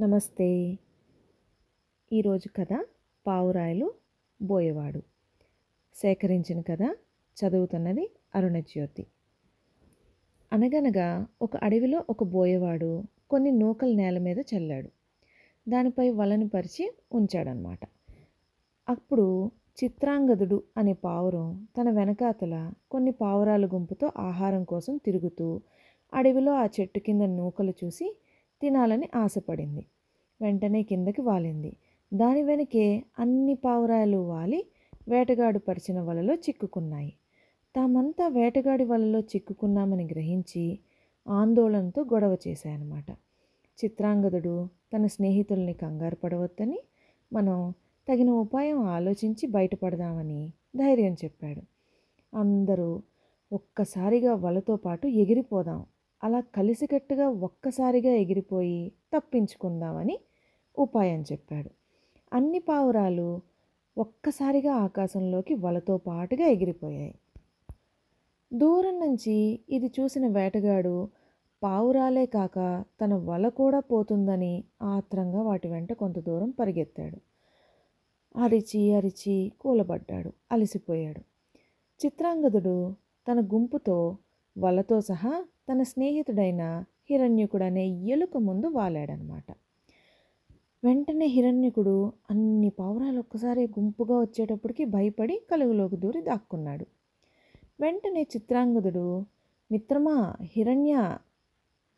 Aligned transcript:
నమస్తే. 0.00 0.78
ఈరోజు 2.12 2.48
కథ 2.56 2.84
పావురాయలు 3.26 3.94
బోయవాడు. 4.42 5.02
సేకరించిన 5.94 6.60
కథ 6.60 6.82
చదువుతున్నది 7.36 8.10
అరుణజ్యోతి. 8.34 9.06
అనగనగా 10.52 11.26
ఒక 11.42 11.56
అడవిలో 11.56 12.04
ఒక 12.10 12.24
బోయవాడు 12.24 13.02
కొన్ని 13.30 13.50
నూకలు 13.50 13.92
నేల 13.92 14.18
మీద 14.18 14.38
చల్లాడు. 14.38 14.88
దానిపై 15.70 16.10
వలను 16.10 16.48
పరిచి 16.48 16.92
ఉంచాడనమాట 17.12 17.80
అప్పుడు 18.88 19.50
చిత్రాంగదుడు 19.84 20.62
అనే 20.76 20.92
పావురం 20.92 21.68
తన 21.80 21.90
వెనకాతల 21.90 22.72
కొన్ని 22.90 23.10
పావురాల 23.10 23.66
గుంపుతో 23.66 24.12
ఆహారం 24.18 24.64
కోసం 24.64 24.96
తిరుగుతూ 24.96 25.60
అడవిలో 26.14 26.52
ఆ 26.52 26.66
చెట్టు 26.80 26.98
కింద 26.98 27.22
నూకలు 27.22 27.74
చూసి 27.84 28.16
తినాలని 28.62 29.08
ఆశపడింది. 29.16 29.86
వెంటనే 30.40 30.82
కిందకి 30.82 31.20
వాలింది. 31.20 31.76
దాని 32.14 32.42
వెనకే 32.42 33.04
అన్ని 33.18 33.54
పావురాయలు 33.54 34.16
వాలి 34.16 34.66
వేటగాడు 35.08 35.58
పరిచిన 35.58 36.00
వలలో 36.00 36.34
చిక్కుకున్నాయి. 36.34 37.12
తామంతా 37.76 38.28
వేటగాడి 38.28 38.84
వలలో 38.84 39.20
చిక్కుకున్నామని 39.20 40.04
గ్రహించి 40.04 40.78
ఆందోళనతో 41.28 42.02
గొడవ 42.02 42.36
చేశాయన్నమాట. 42.48 43.10
చిత్రాంగదుడు 43.78 44.68
తన 44.94 45.06
స్నేహితుల్ని 45.06 45.72
కంగారు 45.72 46.16
పడవద్దని 46.16 46.78
మనం 47.32 47.74
తగిన 48.08 48.30
ఉపాయం 48.30 48.82
ఆలోచించి 48.82 49.46
బయటపడదామని 49.46 50.52
ధైర్యం 50.76 51.14
చెప్పాడు. 51.14 51.62
అందరూ 52.36 53.02
ఒక్కసారిగా 53.52 54.34
వలతో 54.34 54.76
పాటు 54.76 55.06
ఎగిరిపోదాం 55.06 55.86
అలా 56.24 56.40
కలిసికట్టుగా 56.40 57.28
ఒక్కసారిగా 57.28 58.10
ఎగిరిపోయి 58.10 58.92
తప్పించుకుందామని 59.16 60.18
ఉపాయం 60.78 61.22
చెప్పాడు. 61.22 61.70
అన్ని 62.32 62.58
పావురాలు 62.58 63.40
ఒక్కసారిగా 63.98 64.74
ఆకాశంలోకి 64.74 65.54
వలతో 65.54 65.96
పాటుగా 65.98 66.46
ఎగిరిపోయాయి. 66.46 67.14
దూరం 68.52 69.00
నుంచి 69.00 69.60
ఇది 69.70 69.86
చూసిన 69.86 70.28
వేటగాడు 70.28 71.08
పావురాలే 71.62 72.26
కాక 72.26 72.84
తన 73.00 73.14
వల 73.14 73.48
కూడా 73.48 73.80
పోతుందని 73.80 74.64
ఆత్రంగా 74.82 75.42
వాటి 75.42 75.68
వెంట 75.68 75.92
కొంత 75.92 76.18
దూరం 76.18 76.50
పరిగెత్తాడు. 76.50 77.18
అరిచి 78.38 78.94
అరిచి 78.94 79.52
కూలబడ్డాడు 79.60 80.32
అలసిపోయాడు. 80.52 81.20
చిత్రాంగదుడు 82.04 82.94
తన 83.28 83.40
గుంపుతో 83.40 84.16
వలతో 84.58 85.00
సహా 85.00 85.44
తన 85.72 85.82
స్నేహితుడైన 85.82 86.84
హిరణ్యకుడు 87.10 87.64
అనే 87.64 87.86
ఎలుక 87.86 88.36
ముందు 88.36 88.66
వాలాడనమాట. 88.66 89.44
వెంటనే 90.84 91.26
హిరణ్యకుడు 91.26 92.12
అన్ని 92.30 92.70
పావురాలు 92.70 93.18
ఒక్కసారి 93.18 93.64
గుంపుగా 93.64 94.20
వచ్చేటప్పటికి 94.20 94.84
భయపడి 94.84 95.40
కలుగులోకి 95.50 95.96
దూరి 95.96 96.20
దాక్కున్నాడు. 96.20 96.86
వెంటనే 97.80 98.22
చిత్రాంగదుడు 98.22 99.24
మిత్రమా 99.72 100.34
హిరణ్య 100.42 101.18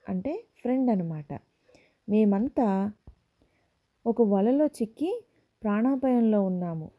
అంటే 0.08 0.44
ఫ్రెండ్ 0.56 0.90
అనమాట. 0.90 1.32
మేమంతా 2.08 2.92
ఒక 4.06 4.22
వలలో 4.22 4.66
చిక్కి 4.66 5.24
ప్రాణాపాయంలో 5.62 6.42
ఉన్నాము. 6.42 6.90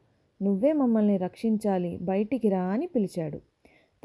నువ్వే 0.41 0.73
మమ్మల్ని 0.73 1.17
రక్షించాలి 1.17 1.97
బయటికి 1.97 2.49
రా 2.49 2.63
అని 2.63 2.87
పిలిచాడు. 2.87 3.37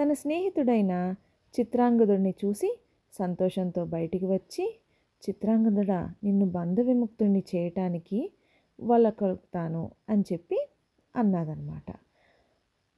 తన 0.03 0.13
స్నేహితుడైన 0.13 1.15
చిత్రాంగదుడిని 1.61 2.35
చూసి 2.45 2.81
సంతోషంతో 3.13 3.85
బయటికి 3.85 4.27
వచ్చి 4.27 4.81
చిత్రాంగదుడ 5.29 5.93
నిన్ను 5.93 6.47
బంధ 6.47 6.81
విముక్తుడిని 6.81 7.45
చేయటానికి 7.55 8.33
వాళ్ళ 8.81 9.09
కలుపుతాను 9.09 9.91
అని 10.09 10.23
చెప్పి 10.33 10.69
అన్నదన్నమాట. 11.17 11.91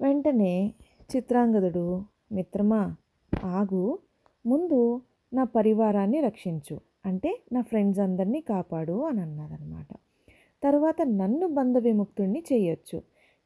వెంటనే 0.01 0.75
చిత్రాంగదుడు 1.17 2.05
మిత్రమా 2.33 2.97
ఆగు. 3.45 3.99
ముందు 4.47 5.03
నా 5.33 5.45
పరివారాన్ని 5.45 6.21
రక్షించు. 6.21 6.81
అంటే 7.07 7.43
నా 7.53 7.61
ఫ్రెండ్స్ 7.61 8.01
అందరినీ 8.01 8.41
కాపాడు 8.41 9.03
అని 9.03 9.21
అన్నదన్నమాట. 9.21 9.89
తర్వాత 10.63 10.97
నన్ను 11.03 11.49
బంధ 11.49 11.79
విముక్తుడిని 11.79 12.45
చేయొచ్చు. 12.53 13.03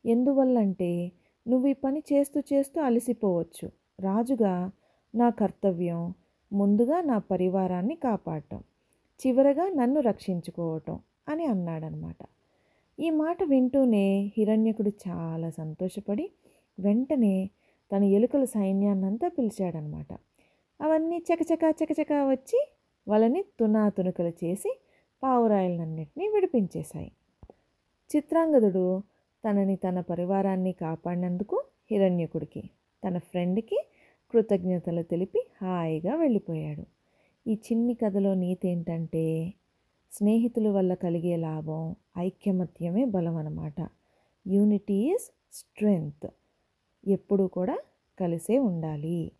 ఎందువల్లంటే 0.06 1.12
నువ్వు 1.48 1.68
ఈ 1.68 1.72
పని 1.72 2.02
చేస్తూ 2.12 2.42
చేస్తూ 2.52 2.82
అలసిపోవచ్చు. 2.82 3.70
రాజుగా 4.00 4.70
నా 5.14 5.30
కర్తవ్యం 5.30 6.14
ముందుగా 6.52 7.00
నా 7.00 7.18
పరివారాన్ని 7.18 7.94
కాపాడటం 7.94 8.62
చివరగా 9.20 9.68
నన్ను 9.68 10.00
రక్షించుకోవటం 10.00 11.00
అని 11.28 11.44
అన్నాడనమాట. 11.44 12.16
ఈ 13.00 13.10
మాట 13.10 13.42
వింటూనే 13.42 14.32
హిరణ్యకుడు 14.38 14.92
చాలా 15.08 15.50
సంతోషపడి 15.50 16.30
వెంటనే 16.78 17.50
తన 17.92 18.04
ఎలుకల 18.04 18.44
సైన్యాన్నంతా 18.44 19.28
పిలిచాడనమాట. 19.28 20.12
అవన్నీ 20.80 21.18
చకచక 21.18 21.74
చకచక 21.84 22.12
వచ్చి 22.12 22.68
వాళ్ళని 23.08 23.44
తునాతునుకలు 23.60 24.32
చేసి 24.44 24.80
పావురాయలన్నింటినీ 25.22 26.28
విడిపించేశాయి. 26.28 27.12
చిత్రాంగదుడు 28.16 29.02
తనని 29.44 29.76
తన 29.76 30.00
పరివారాన్ని 30.00 30.72
కాపాడినందుకు 30.72 31.64
హిరణ్యకుడికి 31.90 32.70
తన 33.08 33.18
ఫ్రెండ్కి 33.18 33.86
కృతజ్ఞతలు 34.32 35.02
తెలిపి 35.02 35.40
హాయిగా 35.62 36.16
వెళ్ళిపోయాడు. 36.16 36.84
ఈ 37.46 37.54
చిన్ని 37.54 37.94
కథలో 37.94 38.34
నీతి 38.34 38.68
ఏంటంటే 38.68 39.54
స్నేహితుల 40.12 40.68
వల్ల 40.68 40.94
కలిగే 40.94 41.36
లాభం 41.36 41.96
ఐక్యమత్యమే 42.18 43.04
బలం 43.04 43.36
అన్నమాట 43.36 43.88
యూనిటీ 44.46 44.94
ఈజ్ 44.94 45.26
స్ట్రెంగ్త్. 45.52 46.28
ఎప్పుడూ 47.08 47.46
కూడా 47.46 47.78
కలిసే 48.20 48.58
ఉండాలి. 48.58 49.32